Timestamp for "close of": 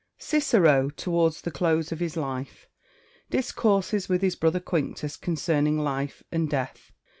1.51-1.99